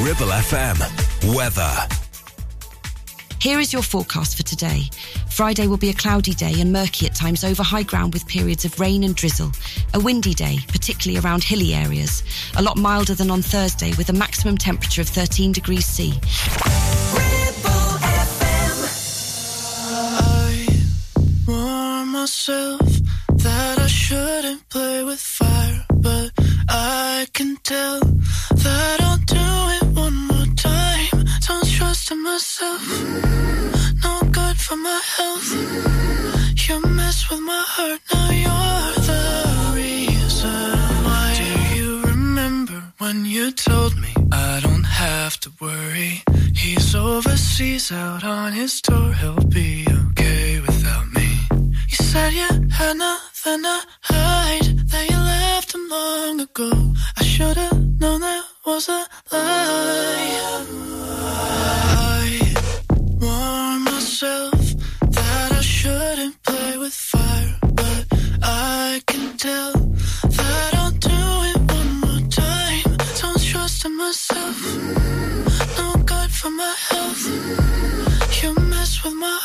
Ribble 0.00 0.28
FM. 0.28 1.34
Weather. 1.34 1.88
Here 3.40 3.58
is 3.58 3.72
your 3.72 3.82
forecast 3.82 4.36
for 4.36 4.44
today. 4.44 4.82
Friday 5.28 5.66
will 5.66 5.76
be 5.76 5.90
a 5.90 5.92
cloudy 5.92 6.34
day 6.34 6.60
and 6.60 6.72
murky 6.72 7.06
at 7.06 7.16
times 7.16 7.42
over 7.42 7.64
high 7.64 7.82
ground 7.82 8.14
with 8.14 8.24
periods 8.28 8.64
of 8.64 8.78
rain 8.78 9.02
and 9.02 9.16
drizzle. 9.16 9.50
A 9.94 10.00
windy 10.00 10.34
day, 10.34 10.58
particularly 10.68 11.18
around 11.24 11.42
hilly 11.42 11.74
areas. 11.74 12.22
A 12.56 12.62
lot 12.62 12.76
milder 12.76 13.14
than 13.14 13.28
on 13.28 13.42
Thursday 13.42 13.92
with 13.98 14.08
a 14.08 14.12
maximum 14.12 14.56
temperature 14.56 15.00
of 15.00 15.08
13 15.08 15.50
degrees 15.50 15.84
C. 15.84 16.14
myself 22.04 22.80
that 23.30 23.78
I 23.78 23.86
shouldn't 23.86 24.68
play 24.68 25.02
with 25.02 25.20
fire, 25.20 25.84
but 25.94 26.30
I 26.68 27.26
can 27.32 27.56
tell 27.62 28.00
for 34.68 34.76
my 34.76 35.00
health. 35.16 35.50
You 36.68 36.76
mess 36.98 37.30
with 37.30 37.40
my 37.40 37.64
heart, 37.74 38.00
now 38.12 38.30
you're 38.44 38.92
the 39.10 39.24
reason 39.80 40.76
why. 41.04 41.26
Do 41.40 41.48
you 41.76 42.02
remember 42.02 42.78
when 42.98 43.24
you 43.24 43.50
told 43.52 43.96
me 43.96 44.12
I 44.30 44.60
don't 44.60 44.88
have 45.04 45.40
to 45.40 45.50
worry? 45.58 46.22
He's 46.54 46.94
overseas 46.94 47.90
out 47.92 48.24
on 48.24 48.52
his 48.52 48.82
tour, 48.82 49.12
he'll 49.20 49.46
be 49.60 49.86
okay 50.04 50.60
without 50.60 51.06
me. 51.16 51.28
You 51.90 51.98
said 52.10 52.32
you 52.34 52.50
had 52.78 52.96
nothing 52.98 53.62
to 53.62 53.78
hide, 54.02 54.68
that 54.90 55.04
you 55.10 55.18
left 55.34 55.74
him 55.74 55.88
long 55.88 56.40
ago. 56.40 56.70
I 57.16 57.22
should've 57.24 58.00
known 58.00 58.20
that 58.20 58.44
was 58.66 58.88
a 58.90 59.00
lie. 59.32 60.28
In 73.84 73.96
myself, 73.96 74.76
no 75.78 75.94
good 76.04 76.30
for 76.32 76.50
my 76.50 76.74
health. 76.90 78.42
You 78.42 78.52
mess 78.54 79.04
with 79.04 79.14
my 79.14 79.38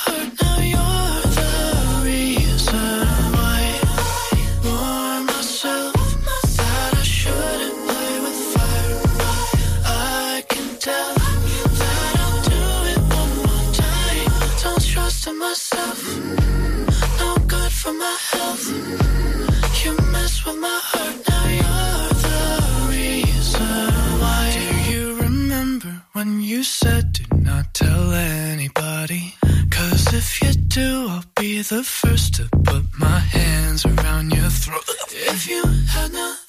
when 26.23 26.41
you 26.41 26.63
said 26.63 27.11
do 27.11 27.23
not 27.35 27.73
tell 27.73 28.13
anybody? 28.13 29.35
Cause 29.69 30.13
if 30.13 30.41
you 30.41 30.53
do, 30.53 31.07
I'll 31.09 31.23
be 31.35 31.61
the 31.61 31.83
first 31.83 32.35
to 32.35 32.47
put 32.63 32.85
my 32.97 33.19
hands 33.19 33.85
around 33.85 34.31
your 34.31 34.49
throat. 34.49 34.83
If 35.09 35.49
you 35.49 35.63
had 35.65 36.13
nothing 36.13 36.42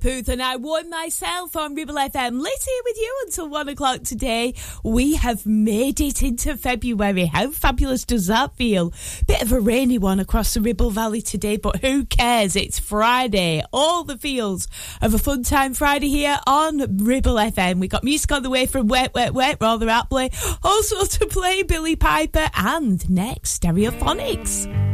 Puth 0.00 0.28
and 0.28 0.42
I 0.42 0.56
won 0.56 0.88
myself 0.88 1.56
on 1.56 1.74
Ribble 1.74 1.94
FM. 1.94 2.40
Let's 2.40 2.68
with 2.84 2.96
you 2.96 3.16
until 3.26 3.48
one 3.48 3.68
o'clock 3.68 4.02
today. 4.02 4.54
We 4.82 5.16
have 5.16 5.44
made 5.44 6.00
it 6.00 6.22
into 6.22 6.56
February. 6.56 7.26
How 7.26 7.50
fabulous 7.50 8.04
does 8.04 8.28
that 8.28 8.56
feel? 8.56 8.94
Bit 9.26 9.42
of 9.42 9.52
a 9.52 9.60
rainy 9.60 9.98
one 9.98 10.18
across 10.18 10.54
the 10.54 10.62
Ribble 10.62 10.90
Valley 10.90 11.20
today, 11.20 11.56
but 11.58 11.82
who 11.82 12.06
cares? 12.06 12.56
It's 12.56 12.78
Friday. 12.78 13.62
All 13.72 14.04
the 14.04 14.16
feels 14.16 14.68
of 15.02 15.12
a 15.12 15.18
fun 15.18 15.42
time 15.42 15.74
Friday 15.74 16.08
here 16.08 16.38
on 16.46 16.78
Ribble 17.04 17.34
FM. 17.34 17.78
We 17.78 17.88
got 17.88 18.02
music 18.02 18.32
on 18.32 18.42
the 18.42 18.50
way 18.50 18.64
from 18.66 18.88
Wet, 18.88 19.12
Wet, 19.14 19.34
Wet, 19.34 19.58
rather 19.60 19.88
aptly. 19.88 20.32
Also 20.62 21.04
to 21.04 21.26
play 21.26 21.62
Billie 21.62 21.96
Piper 21.96 22.48
and 22.54 23.08
next 23.10 23.60
Stereophonics. 23.60 24.89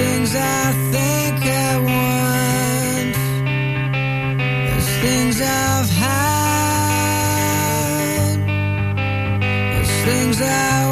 Things 0.00 0.30
I 0.34 0.72
think 0.94 1.36
I 1.44 1.70
want. 1.88 3.14
There's 4.66 4.90
things 5.04 5.36
I've 5.40 5.90
had. 6.04 7.20
There's 9.72 9.94
things 10.08 10.36
I 10.40 10.89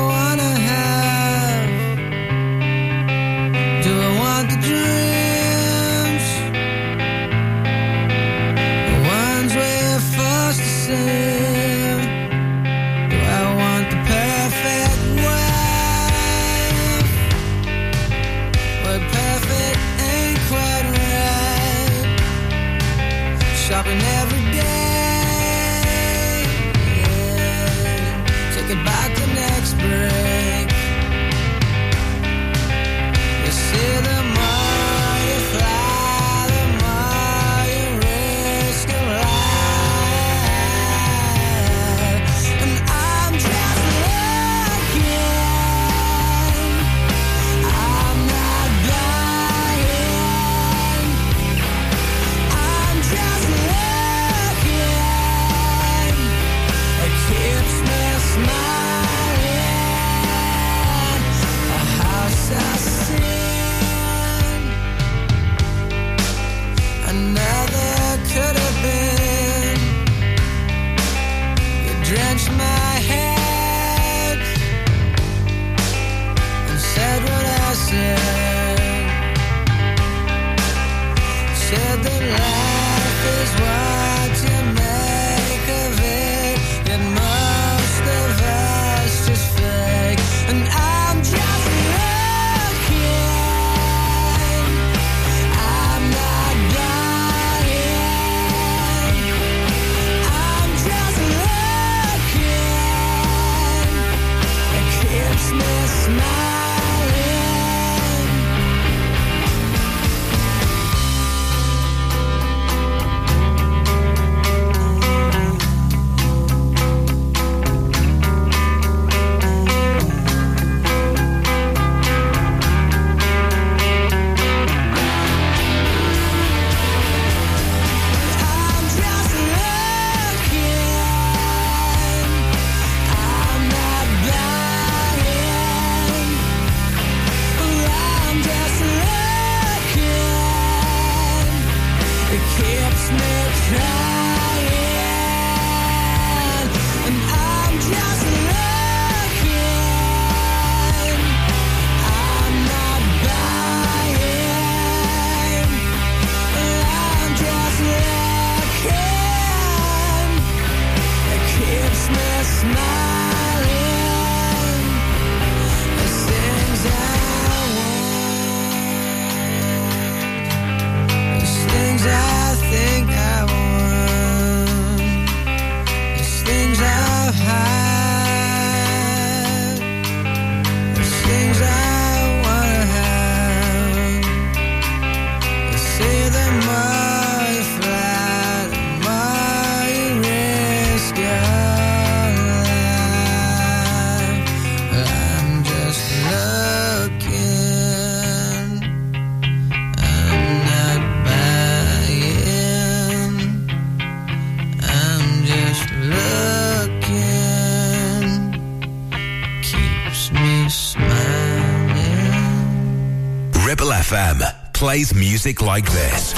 plays 214.98 215.15
music 215.15 215.62
like 215.62 215.89
this. 215.92 216.34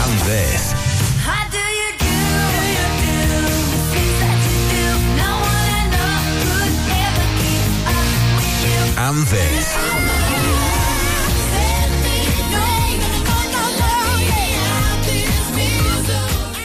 And 0.00 0.20
this. 0.24 0.72
And 8.96 9.26
this. 9.26 9.76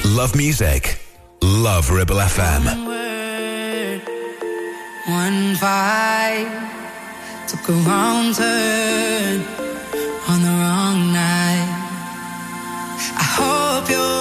Love 0.06 0.36
music. 0.36 1.00
Love 1.42 1.92
Ribble 1.92 2.16
FM. 2.16 2.97
One 5.08 5.56
fight 5.56 6.50
took 7.48 7.70
a 7.70 7.72
wrong 7.72 8.34
turn 8.34 9.40
on 10.28 10.42
the 10.42 10.50
wrong 10.50 11.14
night. 11.14 11.70
I 13.16 13.24
hope 13.24 13.90
you're 13.90 14.17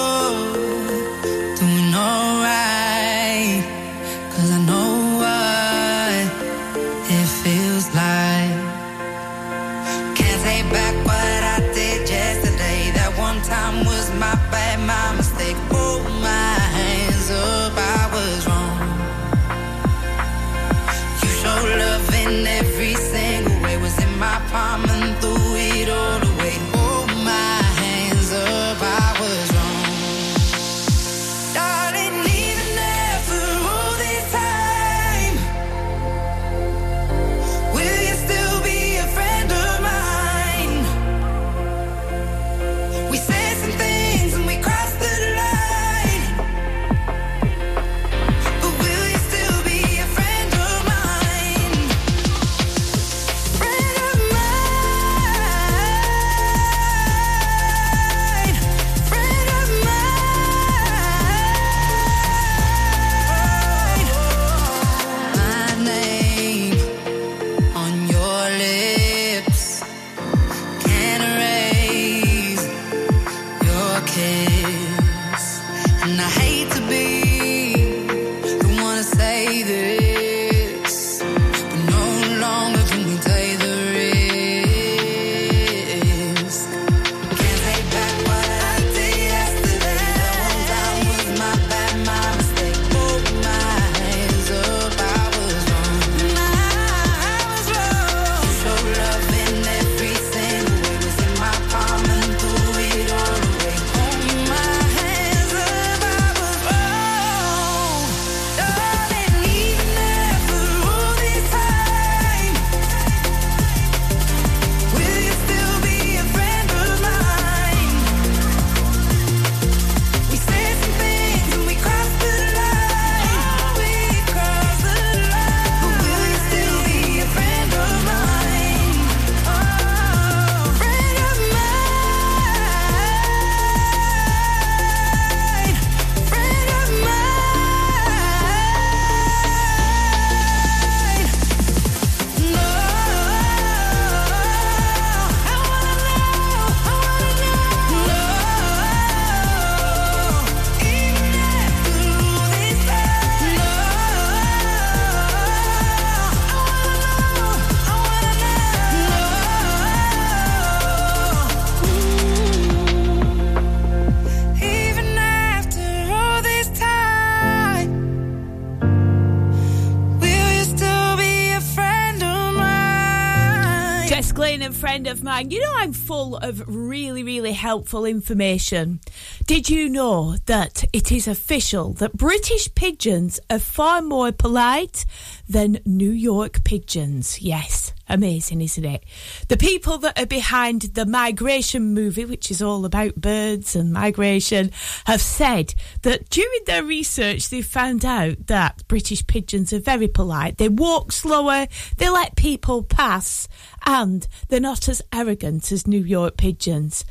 helpful 177.76 178.06
information. 178.06 178.98
Did 179.44 179.68
you 179.68 179.90
know 179.90 180.36
that 180.46 180.84
it 180.94 181.12
is 181.12 181.28
official 181.28 181.92
that 182.00 182.16
British 182.16 182.74
pigeons 182.74 183.38
are 183.50 183.58
far 183.58 184.00
more 184.00 184.32
polite 184.32 185.04
than 185.46 185.80
New 185.84 186.10
York 186.10 186.64
pigeons? 186.64 187.42
Yes. 187.42 187.92
Amazing, 188.08 188.60
isn't 188.60 188.84
it? 188.84 189.02
The 189.48 189.56
people 189.56 189.98
that 189.98 190.18
are 190.18 190.26
behind 190.26 190.82
the 190.82 191.06
migration 191.06 191.92
movie, 191.92 192.24
which 192.24 192.52
is 192.52 192.62
all 192.62 192.84
about 192.84 193.16
birds 193.16 193.74
and 193.74 193.92
migration, 193.92 194.70
have 195.06 195.20
said 195.20 195.74
that 196.02 196.30
during 196.30 196.60
their 196.66 196.84
research, 196.84 197.48
they 197.48 197.62
found 197.62 198.04
out 198.04 198.46
that 198.46 198.86
British 198.86 199.26
pigeons 199.26 199.72
are 199.72 199.80
very 199.80 200.06
polite. 200.06 200.58
They 200.58 200.68
walk 200.68 201.10
slower, 201.10 201.66
they 201.96 202.08
let 202.08 202.36
people 202.36 202.84
pass, 202.84 203.48
and 203.84 204.28
they're 204.48 204.60
not 204.60 204.88
as 204.88 205.02
arrogant 205.12 205.72
as 205.72 205.88
New 205.88 206.02
York 206.02 206.36
pigeons. 206.36 207.04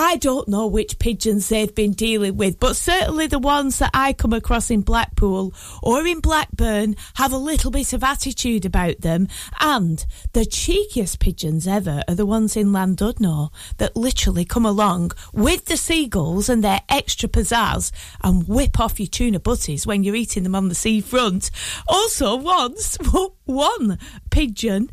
I 0.00 0.14
don't 0.14 0.46
know 0.46 0.68
which 0.68 1.00
pigeons 1.00 1.48
they've 1.48 1.74
been 1.74 1.90
dealing 1.90 2.36
with, 2.36 2.60
but 2.60 2.76
certainly 2.76 3.26
the 3.26 3.40
ones 3.40 3.80
that 3.80 3.90
I 3.92 4.12
come 4.12 4.32
across 4.32 4.70
in 4.70 4.82
Blackpool 4.82 5.52
or 5.82 6.06
in 6.06 6.20
Blackburn 6.20 6.94
have 7.14 7.32
a 7.32 7.36
little 7.36 7.72
bit 7.72 7.92
of 7.92 8.04
attitude 8.04 8.64
about 8.64 9.00
them. 9.00 9.26
And 9.58 10.06
the 10.34 10.46
cheekiest 10.46 11.18
pigeons 11.18 11.66
ever 11.66 12.04
are 12.06 12.14
the 12.14 12.26
ones 12.26 12.56
in 12.56 12.68
Llandudno 12.68 13.50
that 13.78 13.96
literally 13.96 14.44
come 14.44 14.64
along 14.64 15.10
with 15.32 15.64
the 15.64 15.76
seagulls 15.76 16.48
and 16.48 16.62
their 16.62 16.82
extra 16.88 17.28
pizzazz 17.28 17.90
and 18.22 18.46
whip 18.46 18.78
off 18.78 19.00
your 19.00 19.08
tuna 19.08 19.40
butties 19.40 19.84
when 19.84 20.04
you're 20.04 20.14
eating 20.14 20.44
them 20.44 20.54
on 20.54 20.68
the 20.68 20.76
seafront. 20.76 21.50
Also, 21.88 22.36
once, 22.36 22.98
one 23.46 23.98
pigeon 24.30 24.90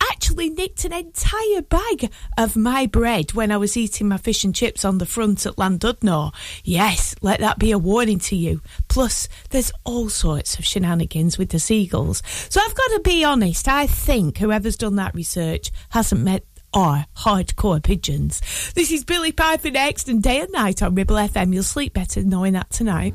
actually 0.00 0.50
nicked 0.50 0.84
an 0.84 0.92
entire 0.92 1.62
bag 1.62 2.10
of 2.36 2.56
my 2.56 2.86
bread 2.86 3.32
when 3.32 3.50
I 3.50 3.56
was 3.56 3.76
eating 3.76 4.08
my 4.08 4.16
fish 4.16 4.44
and 4.44 4.54
chips 4.54 4.84
on 4.84 4.98
the 4.98 5.06
front 5.06 5.46
at 5.46 5.56
Llandudno. 5.56 6.34
Yes, 6.64 7.14
let 7.22 7.40
that 7.40 7.58
be 7.58 7.70
a 7.70 7.78
warning 7.78 8.18
to 8.20 8.36
you. 8.36 8.60
Plus, 8.88 9.28
there's 9.50 9.72
all 9.84 10.08
sorts 10.08 10.58
of 10.58 10.64
shenanigans 10.64 11.38
with 11.38 11.50
the 11.50 11.58
seagulls. 11.58 12.22
So 12.48 12.60
I've 12.62 12.74
got 12.74 12.88
to 12.88 13.00
be 13.04 13.24
honest, 13.24 13.68
I 13.68 13.86
think 13.86 14.38
whoever's 14.38 14.76
done 14.76 14.96
that 14.96 15.14
research 15.14 15.70
hasn't 15.90 16.22
met 16.22 16.44
our 16.74 17.06
hardcore 17.16 17.82
pigeons. 17.82 18.40
This 18.74 18.90
is 18.90 19.04
Billie 19.04 19.32
Piper 19.32 19.70
next 19.70 20.08
and 20.08 20.22
day 20.22 20.40
and 20.40 20.52
night 20.52 20.82
on 20.82 20.94
Ribble 20.94 21.16
FM. 21.16 21.54
You'll 21.54 21.62
sleep 21.62 21.94
better 21.94 22.22
knowing 22.22 22.52
that 22.52 22.70
tonight. 22.70 23.14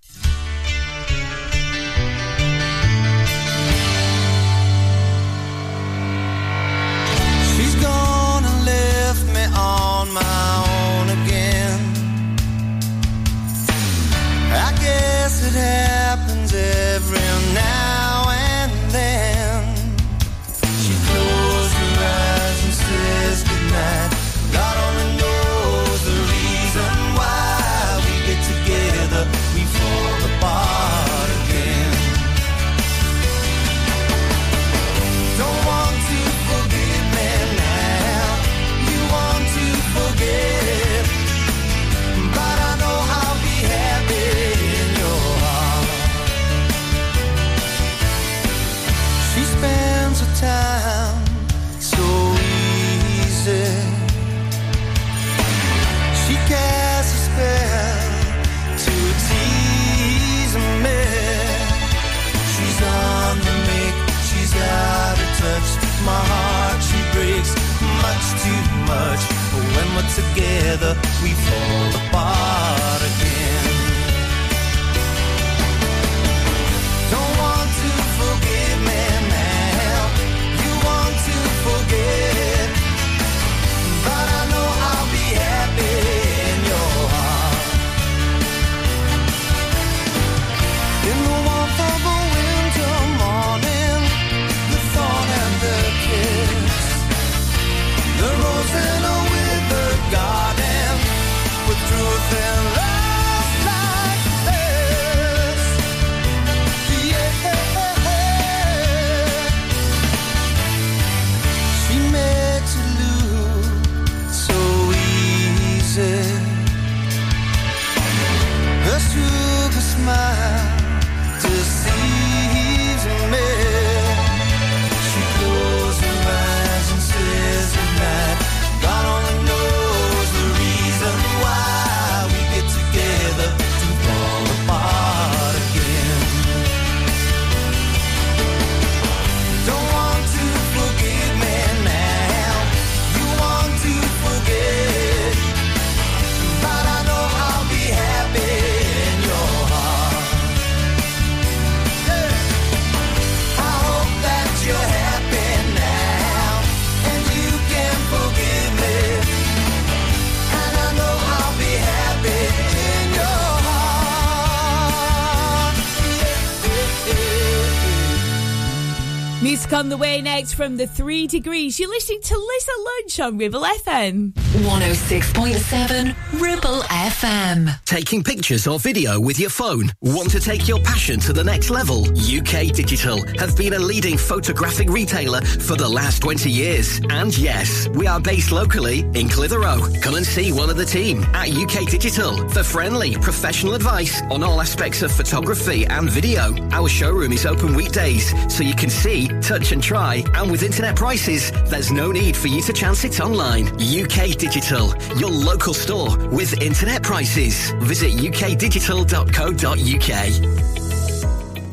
On 169.81 169.89
the 169.89 169.97
way 169.97 170.21
next 170.41 170.55
from 170.55 170.75
the 170.75 170.87
Three 170.87 171.27
Degrees. 171.27 171.79
You're 171.79 171.89
listening 171.89 172.21
to 172.23 172.35
Liz 172.35 172.67
at 172.67 172.83
Lunch 172.83 173.19
on 173.19 173.37
Ribble 173.37 173.61
FM. 173.61 174.33
106.7 174.33 176.41
Ribble 176.41 176.81
FM. 176.81 177.69
Taking 177.85 178.23
pictures 178.23 178.65
or 178.65 178.79
video 178.79 179.19
with 179.19 179.37
your 179.37 179.51
phone? 179.51 179.91
Want 180.01 180.31
to 180.31 180.39
take 180.39 180.67
your 180.67 180.79
passion 180.79 181.19
to 181.19 181.33
the 181.33 181.43
next 181.43 181.69
level? 181.69 182.07
UK 182.07 182.73
Digital 182.73 183.23
have 183.37 183.55
been 183.55 183.73
a 183.73 183.79
leading 183.79 184.17
photographic 184.17 184.89
retailer 184.89 185.41
for 185.41 185.75
the 185.75 185.87
last 185.87 186.23
20 186.23 186.49
years. 186.49 186.99
And 187.11 187.37
yes, 187.37 187.87
we 187.89 188.07
are 188.07 188.19
based 188.19 188.51
locally 188.51 189.01
in 189.13 189.29
Clitheroe. 189.29 190.01
Come 190.01 190.15
and 190.15 190.25
see 190.25 190.51
one 190.51 190.71
of 190.71 190.77
the 190.77 190.85
team 190.85 191.21
at 191.35 191.51
UK 191.51 191.87
Digital 191.87 192.49
for 192.49 192.63
friendly, 192.63 193.13
professional 193.15 193.75
advice 193.75 194.23
on 194.31 194.41
all 194.41 194.59
aspects 194.59 195.03
of 195.03 195.11
photography 195.11 195.85
and 195.85 196.09
video. 196.09 196.55
Our 196.71 196.89
showroom 196.89 197.31
is 197.31 197.45
open 197.45 197.75
weekdays, 197.75 198.33
so 198.51 198.63
you 198.63 198.73
can 198.73 198.89
see, 198.89 199.27
touch 199.41 199.71
and 199.71 199.83
try. 199.83 200.23
And 200.35 200.49
with 200.49 200.63
internet 200.63 200.95
prices, 200.95 201.51
there's 201.69 201.91
no 201.91 202.11
need 202.11 202.35
for 202.35 202.47
you 202.47 202.61
to 202.63 202.73
chance 202.73 203.03
it 203.03 203.19
online. 203.19 203.67
UK 203.81 204.37
Digital, 204.37 204.93
your 205.17 205.29
local 205.29 205.73
store 205.73 206.17
with 206.29 206.59
internet 206.61 207.03
prices. 207.03 207.71
Visit 207.81 208.13
ukdigital.co.uk. 208.13 210.71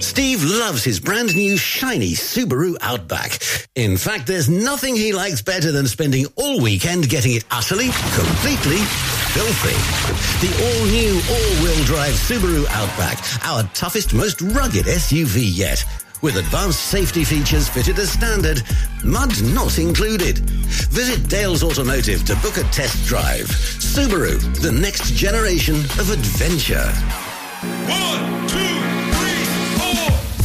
Steve 0.01 0.45
loves 0.45 0.85
his 0.85 1.01
brand 1.01 1.35
new 1.35 1.57
shiny 1.57 2.13
Subaru 2.13 2.77
Outback. 2.81 3.41
In 3.75 3.97
fact, 3.97 4.27
there's 4.27 4.49
nothing 4.49 4.95
he 4.95 5.13
likes 5.13 5.43
better 5.43 5.73
than 5.73 5.87
spending 5.87 6.27
all 6.37 6.61
weekend 6.61 7.09
getting 7.09 7.35
it 7.35 7.45
utterly, 7.51 7.89
completely 8.15 8.79
filthy. 9.35 9.75
The 10.41 10.53
all-new 10.65 11.21
all-wheel 11.31 11.85
drive 11.85 12.15
Subaru 12.15 12.65
Outback, 12.71 13.19
our 13.45 13.65
toughest, 13.75 14.15
most 14.15 14.41
rugged 14.41 14.87
SUV 14.87 15.43
yet. 15.43 15.85
With 16.21 16.37
advanced 16.37 16.81
safety 16.87 17.23
features 17.23 17.69
fitted 17.69 17.99
as 18.01 18.11
standard, 18.11 18.63
mud 19.05 19.41
not 19.55 19.79
included. 19.79 20.39
Visit 20.91 21.29
Dales 21.29 21.63
Automotive 21.63 22.25
to 22.25 22.35
book 22.37 22.57
a 22.57 22.65
test 22.71 23.07
drive. 23.07 23.47
Subaru, 23.47 24.41
the 24.61 24.73
next 24.73 25.15
generation 25.15 25.77
of 25.77 26.11
adventure. 26.11 26.93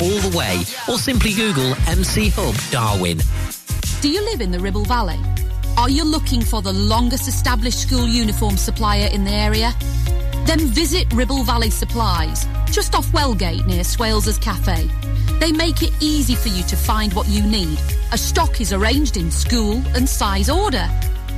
all 0.00 0.18
the 0.20 0.36
way, 0.36 0.62
or 0.88 0.98
simply 0.98 1.32
Google 1.34 1.74
MC 1.86 2.30
Hub 2.30 2.54
Darwin. 2.70 3.18
Do 4.00 4.08
you 4.08 4.24
live 4.24 4.40
in 4.40 4.50
the 4.50 4.60
Ribble 4.60 4.84
Valley? 4.84 5.18
Are 5.76 5.90
you 5.90 6.04
looking 6.04 6.42
for 6.42 6.62
the 6.62 6.72
longest 6.72 7.28
established 7.28 7.80
school 7.80 8.06
uniform 8.06 8.56
supplier 8.56 9.08
in 9.12 9.24
the 9.24 9.32
area? 9.32 9.72
Then 10.46 10.60
visit 10.60 11.12
Ribble 11.12 11.42
Valley 11.44 11.70
Supplies, 11.70 12.46
just 12.70 12.94
off 12.94 13.06
Wellgate 13.12 13.66
near 13.66 13.84
Swales's 13.84 14.38
Cafe. 14.38 14.88
They 15.40 15.52
make 15.52 15.82
it 15.82 15.92
easy 16.00 16.34
for 16.34 16.48
you 16.48 16.62
to 16.64 16.76
find 16.76 17.12
what 17.12 17.28
you 17.28 17.42
need, 17.42 17.78
A 18.10 18.16
stock 18.16 18.58
is 18.62 18.72
arranged 18.72 19.18
in 19.18 19.30
school 19.30 19.82
and 19.94 20.08
size 20.08 20.48
order. 20.48 20.88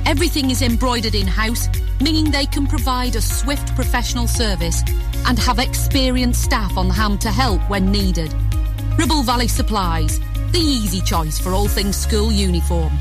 Everything 0.05 0.49
is 0.49 0.61
embroidered 0.61 1.15
in-house, 1.15 1.67
meaning 1.99 2.31
they 2.31 2.45
can 2.45 2.65
provide 2.65 3.17
a 3.17 3.21
swift 3.21 3.75
professional 3.75 4.25
service 4.25 4.81
and 5.27 5.37
have 5.37 5.59
experienced 5.59 6.41
staff 6.41 6.77
on 6.77 6.89
hand 6.89 7.19
to 7.21 7.29
help 7.29 7.61
when 7.69 7.91
needed. 7.91 8.33
Ribble 8.97 9.23
Valley 9.23 9.47
Supplies, 9.47 10.19
the 10.51 10.59
easy 10.59 11.01
choice 11.01 11.39
for 11.39 11.51
all 11.51 11.67
things 11.67 11.97
school 11.97 12.31
uniform. 12.31 12.91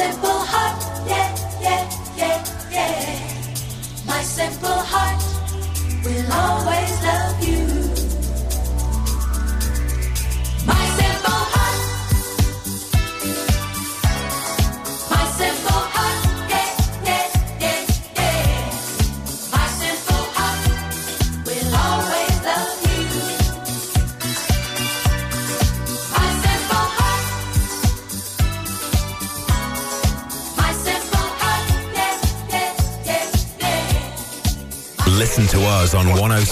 simple. 0.00 0.39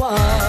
one. 0.00 0.39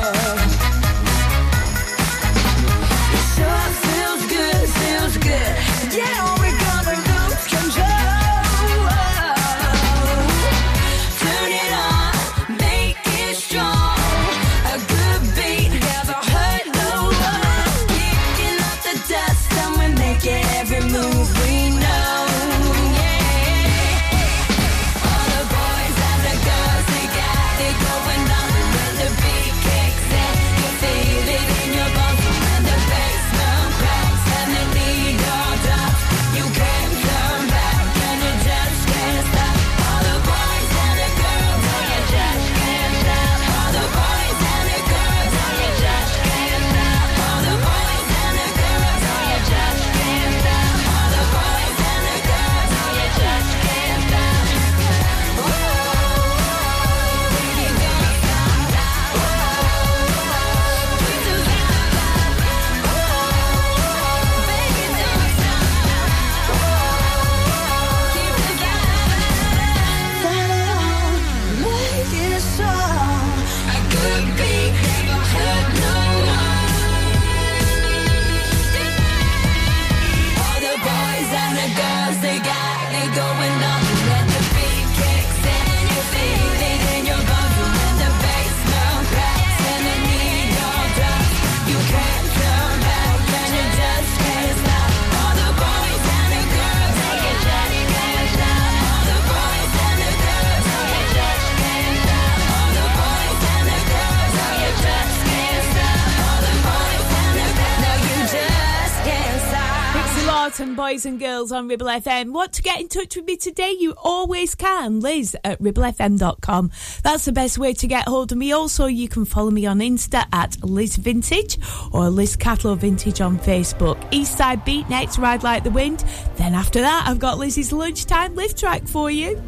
Welcome, 110.51 110.75
boys 110.75 111.05
and 111.05 111.17
girls, 111.17 111.53
on 111.53 111.69
Ribble 111.69 111.87
FM. 111.87 112.33
Want 112.33 112.51
to 112.51 112.61
get 112.61 112.81
in 112.81 112.89
touch 112.89 113.15
with 113.15 113.23
me 113.23 113.37
today? 113.37 113.73
You 113.79 113.93
always 113.95 114.53
can. 114.53 114.99
Liz 114.99 115.33
at 115.45 115.61
ribblefm.com. 115.61 116.71
That's 117.03 117.23
the 117.23 117.31
best 117.31 117.57
way 117.57 117.73
to 117.75 117.87
get 117.87 118.05
hold 118.05 118.33
of 118.33 118.37
me. 118.37 118.51
Also, 118.51 118.85
you 118.85 119.07
can 119.07 119.23
follow 119.23 119.49
me 119.49 119.65
on 119.65 119.79
Insta 119.79 120.25
at 120.33 120.61
Liz 120.61 120.97
Vintage 120.97 121.57
or 121.93 122.09
Liz 122.09 122.35
Vintage 122.35 123.21
on 123.21 123.39
Facebook. 123.39 123.97
Eastside 124.11 124.65
Beat 124.65 124.89
next, 124.89 125.17
Ride 125.19 125.41
Like 125.41 125.63
the 125.63 125.71
Wind. 125.71 126.03
Then 126.35 126.53
after 126.53 126.81
that, 126.81 127.05
I've 127.07 127.19
got 127.19 127.37
Liz's 127.37 127.71
Lunchtime 127.71 128.35
lift 128.35 128.59
Track 128.59 128.85
for 128.89 129.09
you. 129.09 129.41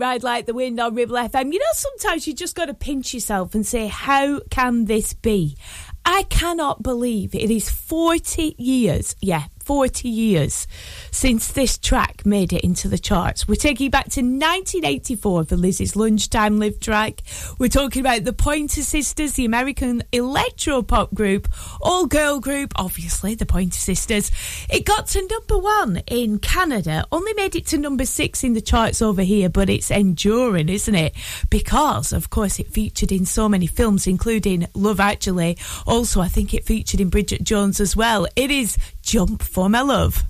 Ride 0.00 0.22
Like 0.22 0.46
the 0.46 0.54
Wind 0.54 0.80
on 0.80 0.94
Ribble 0.94 1.16
FM. 1.16 1.52
You 1.52 1.58
know, 1.58 1.64
sometimes 1.74 2.26
you 2.26 2.34
just 2.34 2.56
got 2.56 2.66
to 2.66 2.74
pinch 2.74 3.12
yourself 3.12 3.54
and 3.54 3.66
say, 3.66 3.86
how 3.86 4.40
can 4.50 4.86
this 4.86 5.12
be? 5.12 5.56
I 6.06 6.22
cannot 6.24 6.82
believe 6.82 7.34
it 7.34 7.50
is 7.50 7.68
40 7.68 8.54
years. 8.56 9.14
Yeah, 9.20 9.44
40 9.70 10.08
years 10.08 10.66
since 11.12 11.52
this 11.52 11.78
track 11.78 12.26
made 12.26 12.52
it 12.52 12.64
into 12.64 12.88
the 12.88 12.98
charts. 12.98 13.46
We're 13.46 13.54
taking 13.54 13.84
you 13.84 13.90
back 13.90 14.06
to 14.06 14.20
1984 14.20 15.44
for 15.44 15.56
Lizzie's 15.56 15.94
Lunchtime 15.94 16.58
Live 16.58 16.80
track. 16.80 17.22
We're 17.56 17.68
talking 17.68 18.00
about 18.00 18.24
the 18.24 18.32
Pointer 18.32 18.82
Sisters, 18.82 19.34
the 19.34 19.44
American 19.44 20.02
electro 20.10 20.82
pop 20.82 21.14
group, 21.14 21.46
all 21.80 22.06
girl 22.06 22.40
group, 22.40 22.72
obviously, 22.74 23.36
the 23.36 23.46
Pointer 23.46 23.78
Sisters. 23.78 24.32
It 24.68 24.84
got 24.84 25.06
to 25.08 25.24
number 25.24 25.58
one 25.58 26.02
in 26.08 26.40
Canada, 26.40 27.06
only 27.12 27.32
made 27.34 27.54
it 27.54 27.66
to 27.66 27.78
number 27.78 28.06
six 28.06 28.42
in 28.42 28.54
the 28.54 28.60
charts 28.60 29.00
over 29.00 29.22
here, 29.22 29.48
but 29.48 29.70
it's 29.70 29.92
enduring, 29.92 30.68
isn't 30.68 30.96
it? 30.96 31.14
Because, 31.48 32.12
of 32.12 32.28
course, 32.30 32.58
it 32.58 32.72
featured 32.72 33.12
in 33.12 33.24
so 33.24 33.48
many 33.48 33.68
films, 33.68 34.08
including 34.08 34.66
Love 34.74 34.98
Actually. 34.98 35.58
Also, 35.86 36.20
I 36.20 36.26
think 36.26 36.54
it 36.54 36.64
featured 36.64 37.00
in 37.00 37.08
Bridget 37.08 37.44
Jones 37.44 37.78
as 37.78 37.94
well. 37.94 38.26
It 38.34 38.50
is 38.50 38.76
Jump 39.02 39.42
platform. 39.60 39.74
I 39.74 39.82
love. 39.82 40.29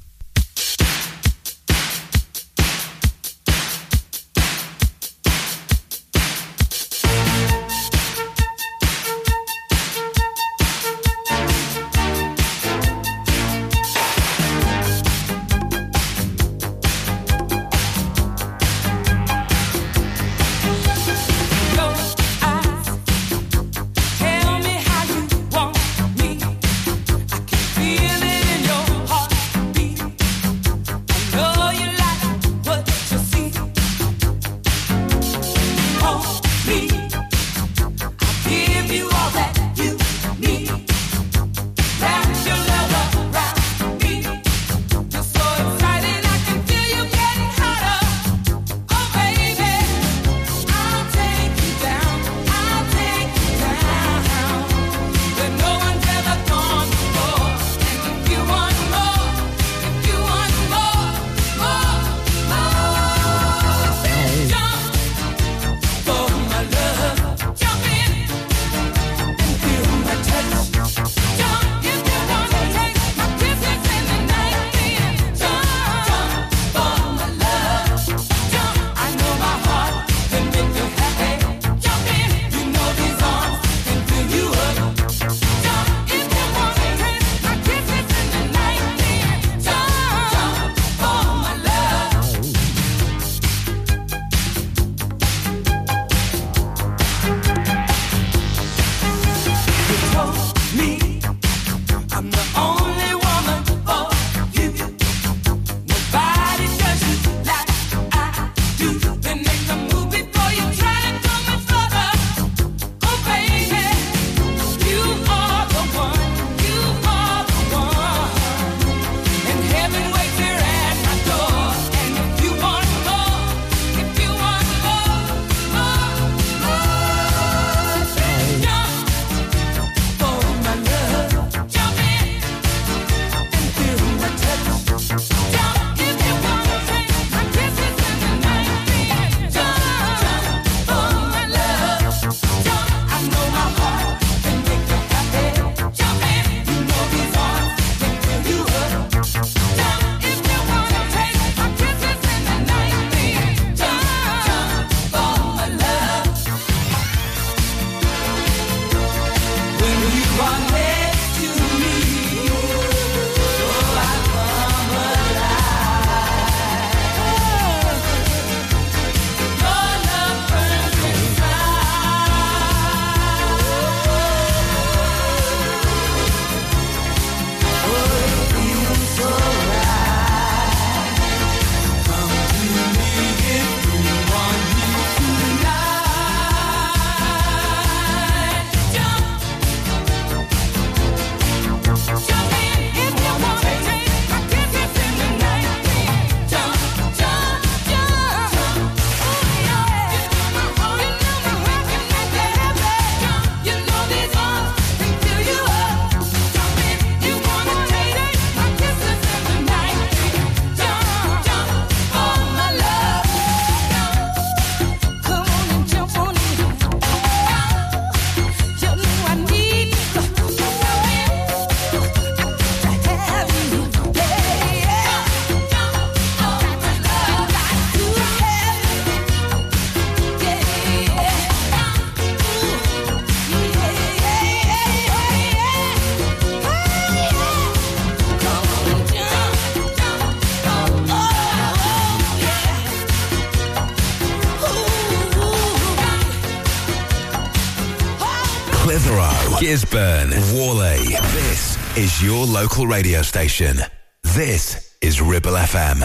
local 252.63 252.87
radio 252.87 253.23
station. 253.23 253.79
This 254.23 254.95
is 255.01 255.23
Ribble 255.23 255.53
FM. 255.53 255.99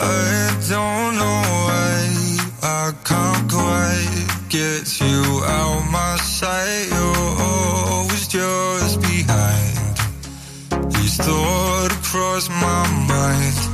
I 0.00 0.24
don't 0.70 1.12
know 1.20 1.40
why 1.66 1.96
I 2.62 2.92
can't 3.04 3.52
quite 3.52 4.26
get 4.48 4.98
you 4.98 5.22
out 5.44 5.82
my 5.92 6.16
sight. 6.16 6.86
You're 6.88 7.32
always 7.44 8.26
just 8.26 9.02
behind. 9.02 10.94
These 10.94 11.16
thoughts 11.18 11.94
across 11.94 12.48
my 12.48 12.82
mind. 13.06 13.69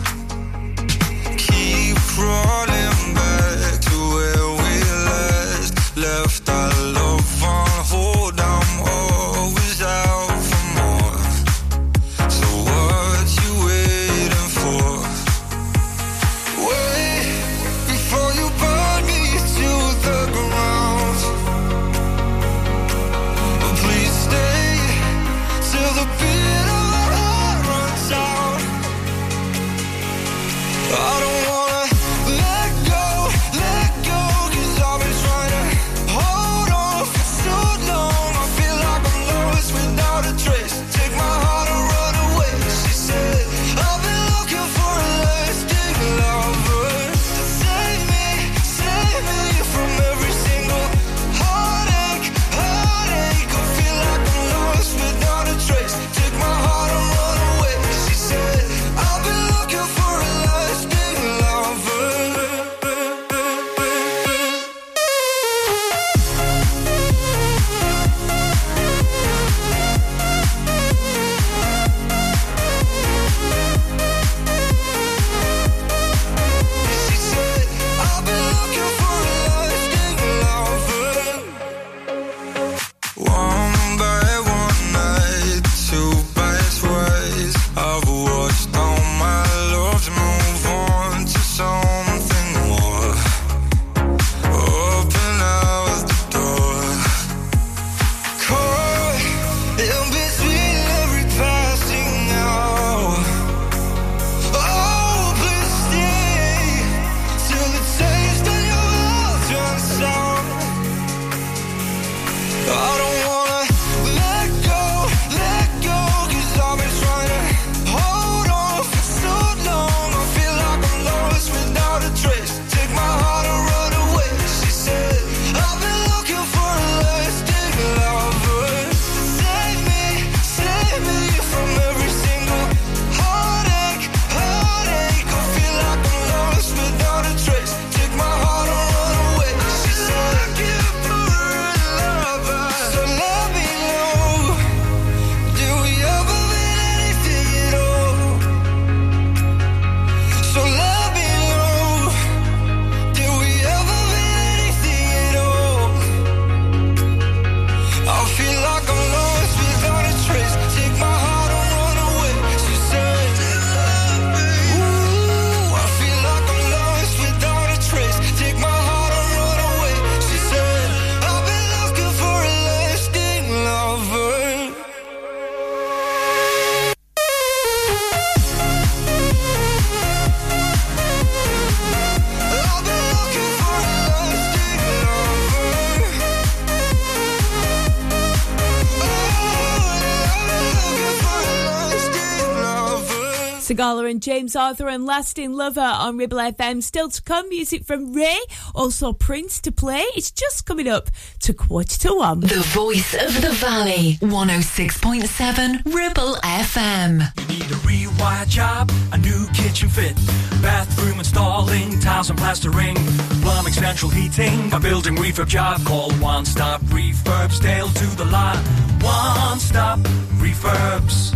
Sigala 193.77 194.11
and 194.11 194.22
James 194.22 194.57
Arthur 194.57 194.89
and 194.89 195.05
Lasting 195.05 195.53
Lover 195.53 195.81
on 195.81 196.16
Ribble 196.16 196.39
FM. 196.39 196.83
Still 196.83 197.11
to 197.11 197.20
come, 197.20 197.47
music 197.51 197.85
from 197.85 198.14
Ray, 198.14 198.39
also 198.74 199.12
Prince 199.12 199.61
to 199.61 199.72
play. 199.72 200.03
It's 200.16 200.31
just 200.31 200.64
coming 200.64 200.89
up 200.89 201.11
to 201.41 201.53
quarter 201.53 201.99
to 201.99 202.14
one. 202.14 202.41
The 202.41 202.64
voice 202.68 203.12
of 203.12 203.43
the 203.43 203.51
valley. 203.51 204.14
106.7 204.22 205.95
Ribble 205.95 206.37
FM. 206.37 207.33
You 207.51 207.59
Need 207.59 207.70
a 207.70 207.74
rewire 207.85 208.49
job, 208.49 208.91
a 209.12 209.18
new 209.18 209.47
kitchen 209.49 209.91
fit, 209.91 210.16
bathroom 210.62 211.18
installing, 211.18 212.01
tiles 212.01 212.31
and 212.31 212.39
plastering, 212.39 212.95
plumbing, 213.43 213.74
central 213.74 214.11
heating, 214.11 214.72
a 214.72 214.81
building 214.81 215.16
refurb 215.16 215.49
job. 215.49 215.85
Call 215.85 216.12
One 216.12 216.47
Stop 216.47 216.81
Refurbs, 216.83 217.61
Dale 217.61 217.89
to 217.89 218.07
the 218.16 218.24
lot. 218.24 218.57
One 219.03 219.59
Stop 219.59 219.99
Refurbs. 220.39 221.36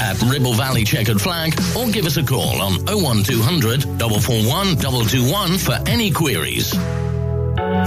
at 0.00 0.18
Ribble 0.22 0.54
Valley 0.54 0.82
Checkered 0.82 1.20
Flag 1.20 1.52
or 1.76 1.86
give 1.90 2.06
us 2.06 2.16
a 2.16 2.22
call 2.22 2.62
on 2.62 2.72
01200 2.86 3.82
441 3.82 4.76
221 4.78 5.58
for 5.58 5.78
any 5.86 6.10
queries. 6.10 6.72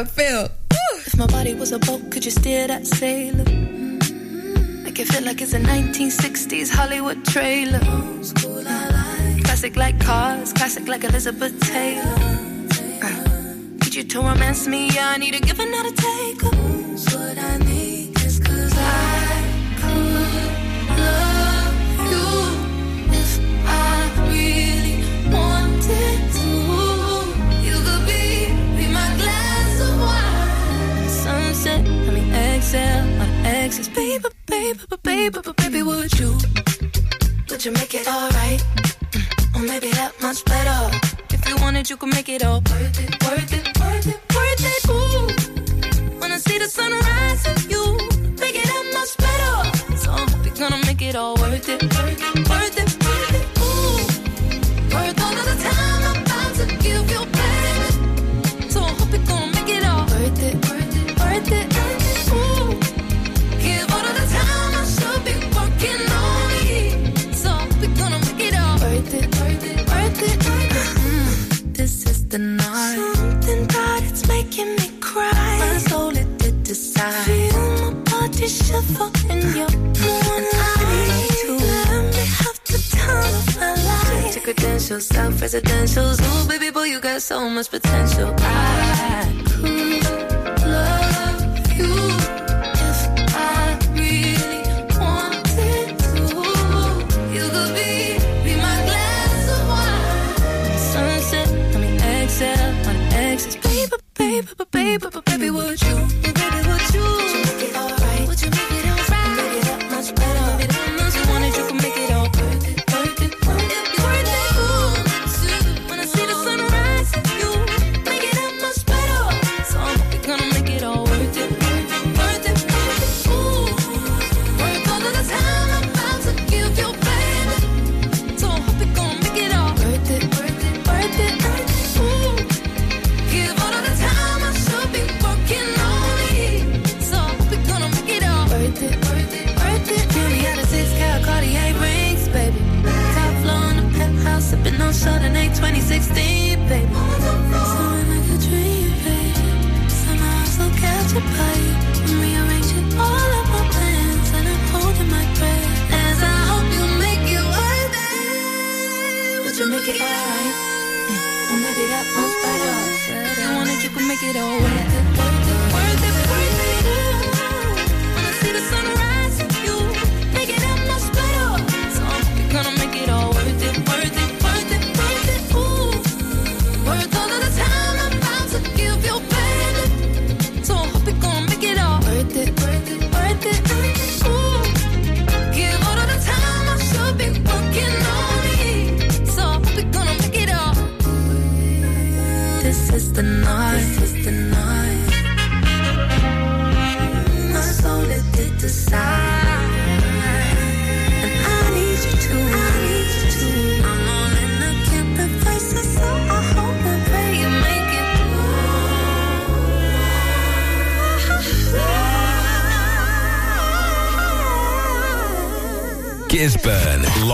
I 0.00 0.04
feel. 0.04 0.48
If 1.04 1.14
my 1.18 1.26
body 1.26 1.52
was 1.52 1.72
a 1.72 1.78
boat, 1.78 2.10
could 2.10 2.24
you 2.24 2.30
steer 2.30 2.66
that 2.66 2.86
sailor? 2.86 3.44
Make 4.82 4.98
it 4.98 5.08
feel 5.08 5.22
like 5.22 5.42
it's 5.42 5.52
a 5.52 5.60
1960s 5.60 6.70
Hollywood 6.70 7.22
trailer. 7.26 7.80
Classic 9.44 9.76
like 9.76 10.00
cars, 10.00 10.54
classic 10.54 10.88
like 10.88 11.04
Elizabeth 11.04 11.54
Taylor. 11.60 12.14
Uh, 13.02 13.54
Need 13.82 13.94
you 13.94 14.04
to 14.04 14.22
romance 14.22 14.66
me, 14.66 14.88
I 14.98 15.18
need 15.18 15.34
a 15.34 15.40
give 15.40 15.60
and 15.60 15.70
not 15.70 15.84
a 15.84 15.92
take. 15.92 16.42
What 16.44 17.36
I 17.36 17.58
need 17.58 17.89
Would 37.70 37.78
you 37.78 37.82
make 37.82 37.94
it 37.94 38.08
alright? 38.08 38.64
Or 39.54 39.62
maybe 39.62 39.90
that 39.92 40.12
much 40.20 40.44
better. 40.44 40.90
If 41.30 41.48
you 41.48 41.54
wanted, 41.62 41.88
you 41.88 41.96
could 41.96 42.12
make 42.12 42.28
it 42.28 42.42
all 42.42 42.60
worth 42.62 42.99
the 72.30 72.38
night. 72.38 73.12
Something 73.16 73.64
about 73.64 74.02
it's 74.04 74.26
making 74.28 74.76
me 74.76 74.88
cry. 75.00 75.56
My 75.58 75.78
soul 75.78 76.16
it 76.16 76.38
did 76.38 76.62
decide. 76.62 77.24
Feel 77.24 77.60
my 77.82 77.92
body 78.10 78.46
shiver 78.46 79.10
in 79.32 79.40
your 79.58 79.70
moonlight. 80.00 81.30
To 81.42 81.52
let 81.58 82.04
me 82.14 82.24
have 82.40 82.58
the 82.70 82.78
time 82.94 83.34
of 83.34 83.56
my 83.58 83.74
life. 83.74 84.34
Check 84.34 84.44
credentials, 84.44 85.06
self 85.06 85.34
residentials. 85.34 86.18
Ooh, 86.22 86.48
baby 86.48 86.70
boy, 86.70 86.84
you 86.84 87.00
got 87.00 87.20
so 87.20 87.50
much 87.50 87.68
potential. 87.68 88.32
I 88.38 89.42
could 89.46 90.04
love 90.66 91.78
you 91.78 92.09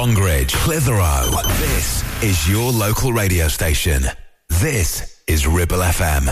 Longridge, 0.07 0.55
Clitheroe. 0.55 1.35
This 1.59 2.23
is 2.23 2.49
your 2.49 2.71
local 2.71 3.13
radio 3.13 3.49
station. 3.49 4.05
This 4.49 5.21
is 5.27 5.49
Ribble 5.49 5.79
FM. 5.79 6.31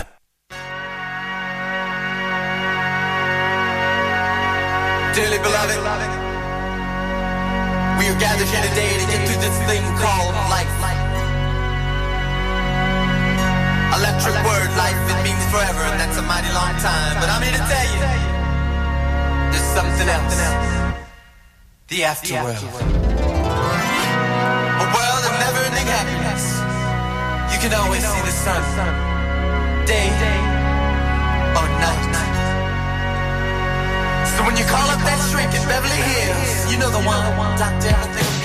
Dearly 5.11 5.39
beloved, 5.43 5.79
we 7.99 8.07
are 8.07 8.15
gathered 8.17 8.47
here 8.47 8.63
today 8.63 8.95
to 8.95 9.05
get 9.11 9.27
through 9.27 9.41
this 9.43 9.57
thing 9.67 9.83
called 9.99 10.35
life. 10.47 10.71
Electric 13.99 14.35
word, 14.47 14.71
life, 14.79 14.95
it 15.11 15.19
means 15.27 15.43
forever, 15.51 15.83
and 15.83 15.99
that's 15.99 16.17
a 16.17 16.21
mighty 16.23 16.51
long 16.55 16.71
time. 16.79 17.19
But 17.19 17.27
I'm 17.27 17.43
here 17.43 17.51
to 17.51 17.65
tell 17.67 17.87
you, 17.91 17.99
there's 19.51 19.69
something 19.75 20.07
else. 20.07 20.55
The 21.89 21.99
afterworld. 22.07 23.14
Happiness. 25.85 26.45
You 27.53 27.57
can 27.61 27.73
always 27.77 28.01
see 28.01 28.21
the 28.25 28.33
sun, 28.33 28.63
day 29.85 30.09
or 31.55 31.67
night. 31.77 32.15
So 34.33 34.43
when 34.43 34.57
you 34.57 34.65
call 34.65 34.89
up 34.89 34.99
that 35.05 35.19
shrink 35.29 35.53
in 35.53 35.61
Beverly 35.69 36.01
Hills, 36.09 36.73
you 36.73 36.77
know 36.81 36.89
the 36.89 37.05
one. 37.05 37.21
Doctor, 37.57 37.93
everything 37.93 38.44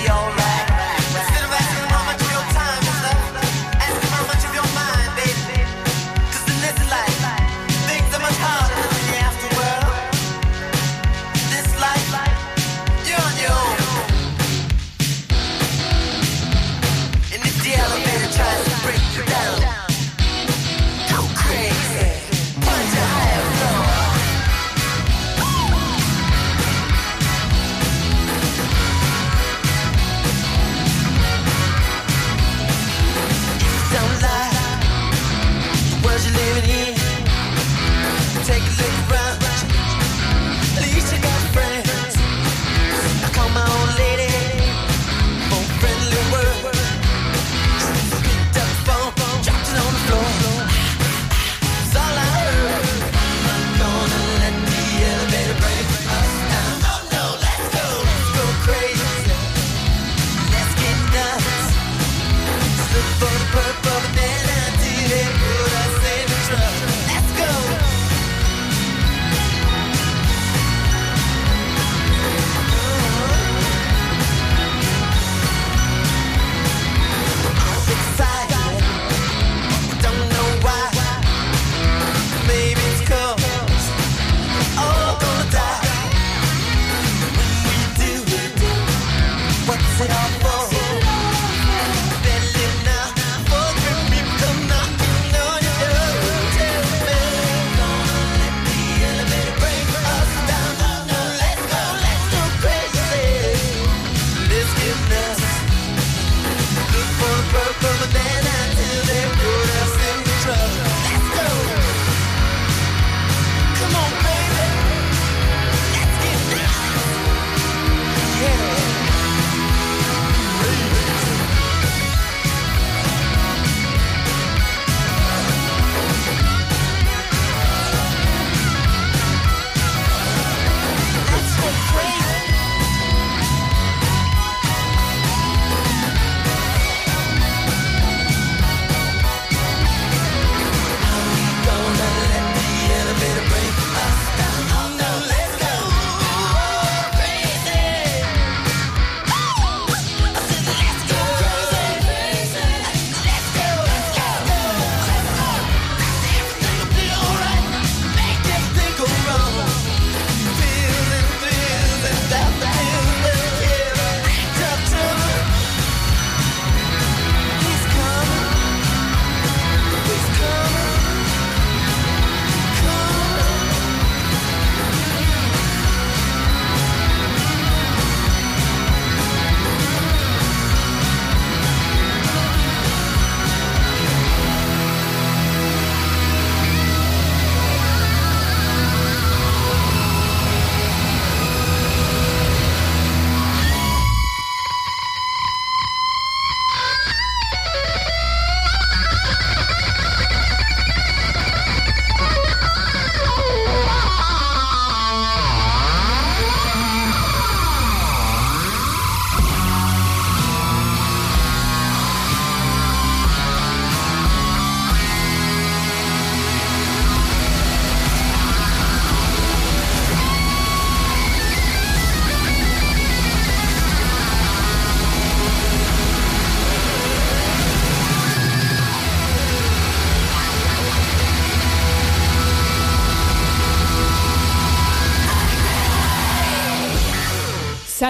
Take 38.51 38.63
a 38.63 38.65
look 38.65 39.11
around. 39.11 39.20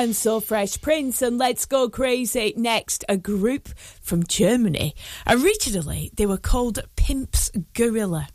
Sounds 0.02 0.18
so 0.18 0.39
fresh. 0.39 0.82
Prince 0.82 1.22
and 1.22 1.38
Let's 1.38 1.66
Go 1.66 1.88
Crazy. 1.88 2.56
Next, 2.58 3.06
a 3.08 3.18
group 3.18 3.70
from 4.02 4.24
Germany. 4.24 4.95
Originally, 5.28 6.10
they 6.16 6.26
were 6.26 6.39
called 6.39 6.80
Pimps 6.95 7.52
Gorilla. 7.76 8.28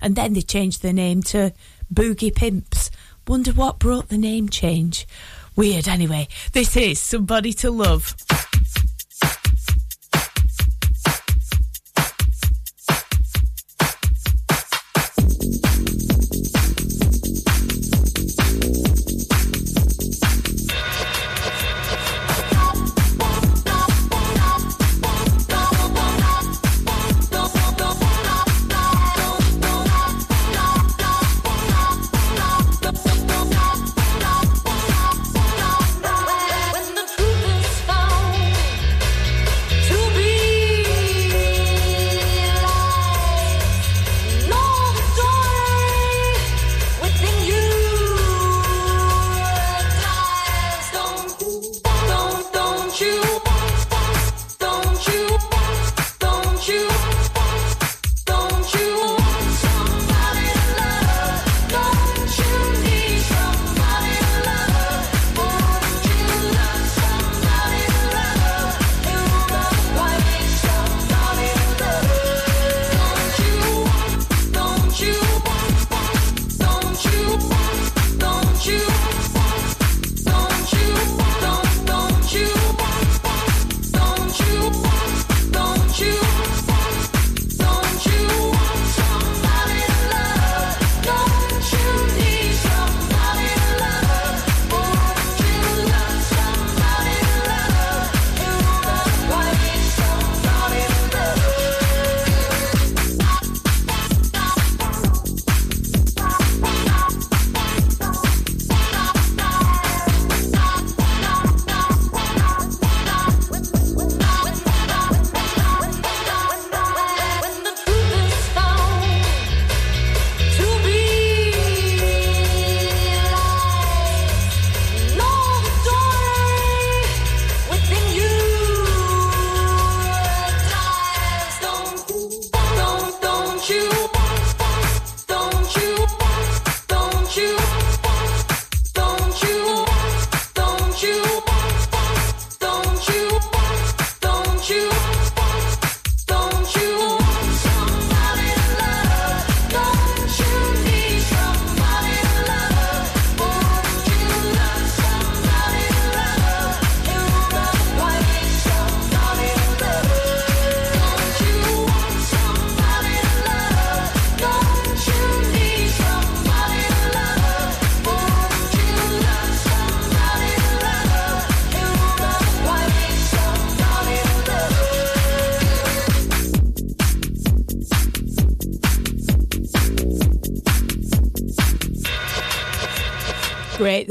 And 0.00 0.14
then 0.14 0.34
they 0.34 0.42
changed 0.42 0.82
their 0.82 0.92
name 0.92 1.24
to 1.24 1.52
Boogie 1.92 2.32
Pimps. 2.32 2.92
Wonder 3.26 3.50
what 3.50 3.80
brought 3.80 4.08
the 4.08 4.18
name 4.18 4.48
change. 4.48 5.04
Weird, 5.56 5.88
anyway. 5.88 6.28
This 6.52 6.76
is 6.76 7.00
Somebody 7.00 7.54
to 7.54 7.72
Love. 7.72 8.14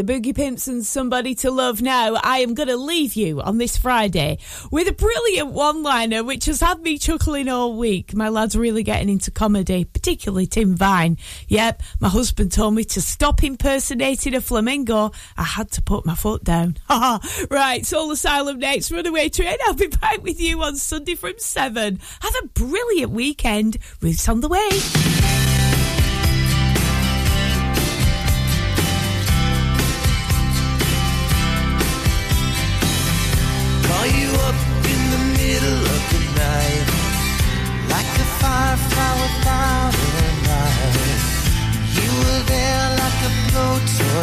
Boogie 0.10 0.36
Pimps 0.36 0.68
and 0.68 0.84
Somebody 0.84 1.36
to 1.36 1.51
Love 1.51 1.84
Now. 1.84 2.16
I 2.24 2.39
am 2.39 2.55
going 2.55 2.70
to 2.70 2.78
leave 2.78 3.14
you 3.14 3.41
on 3.41 3.60
this 3.60 3.78
Friday 3.78 4.39
with 4.72 4.88
a 4.88 4.91
brilliant 4.91 5.51
one 5.51 5.84
liner 5.84 6.24
which 6.24 6.45
has 6.45 6.62
had 6.62 6.82
me 6.82 6.97
chuckling 6.97 7.47
all 7.47 7.78
week. 7.78 8.16
My 8.16 8.28
lad's 8.30 8.55
really 8.55 8.82
getting 8.82 9.10
into 9.10 9.30
comedy, 9.30 9.86
particularly 9.86 10.47
Tim 10.47 10.76
Vine. 10.76 11.18
Yep, 11.47 11.84
my 11.99 12.10
husband 12.10 12.51
told 12.51 12.74
me 12.74 12.86
to 12.86 13.01
stop 13.03 13.43
impersonating 13.43 14.34
a 14.34 14.41
flamingo. 14.41 15.12
I 15.38 15.43
had 15.43 15.70
to 15.74 15.82
put 15.84 16.07
my 16.07 16.16
foot 16.16 16.43
down. 16.43 16.78
right, 17.51 17.86
Soul 17.86 18.10
Asylum 18.10 18.57
next. 18.57 18.89
Runaway 18.89 19.30
Train. 19.30 19.57
I'll 19.68 19.76
be 19.76 19.89
back 19.89 20.24
with 20.24 20.41
you 20.41 20.64
on 20.64 20.76
Sunday 20.76 21.14
from 21.14 21.38
7. 21.38 21.99
Have 22.22 22.36
a 22.43 22.47
brilliant 22.47 23.12
weekend. 23.12 23.78
Ruth's 24.01 24.28
on 24.28 24.41
the 24.41 24.47
way. 24.47 25.49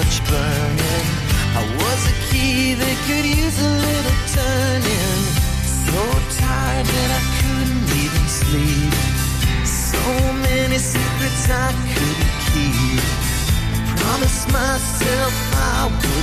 Blowtorch 0.07 0.21
burning. 0.29 1.07
I 1.57 1.63
was 1.77 2.07
a 2.07 2.15
key 2.31 2.75
that 2.75 2.97
could 3.07 3.25
use 3.25 3.59
a 3.61 3.69
little 3.69 4.19
turning. 4.35 5.23
So 5.87 6.01
tired 6.39 6.87
that 6.87 7.11
I 7.11 7.23
couldn't 7.39 7.89
even 8.03 8.27
sleep. 8.29 8.95
So 9.65 9.99
many 10.33 10.79
secrets 10.79 11.49
I 11.51 11.73
couldn't 11.93 12.35
keep. 12.53 13.03
Promised 14.01 14.49
myself 14.53 15.35
I 15.55 15.91
wouldn't 15.91 16.16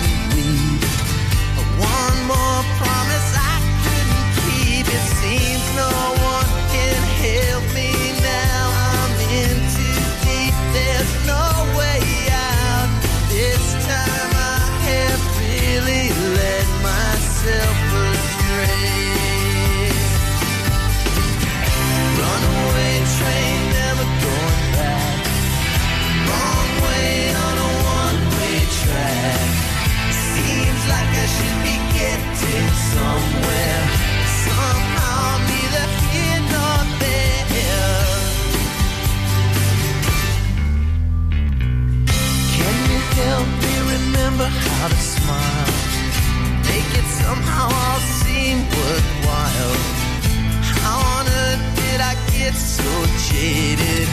you're 52.83 53.07
jaded. 53.29 54.09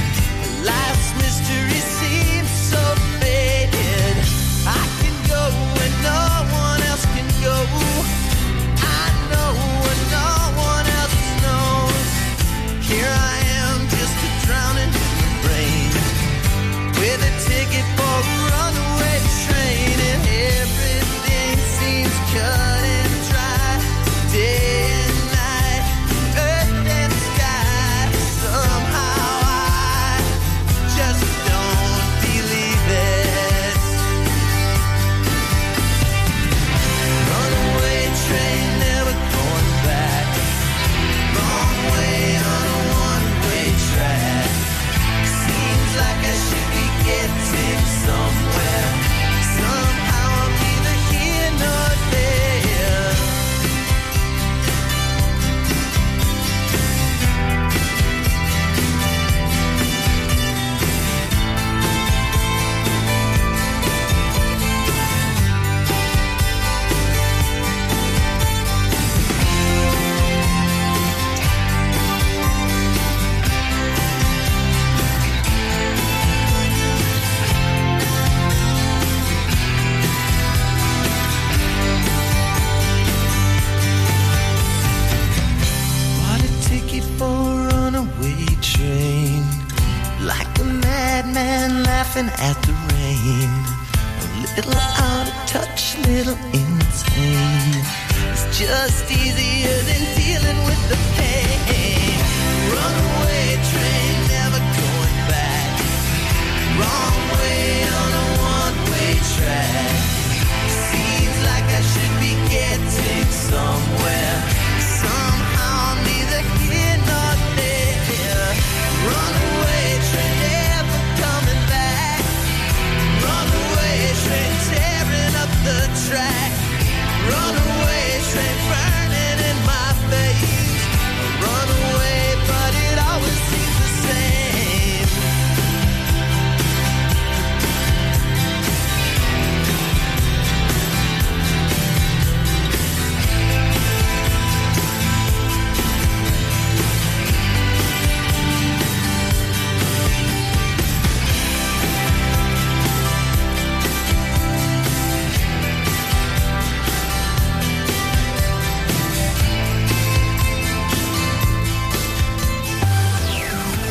Life's 0.65 1.13
mysteries. 1.17 1.90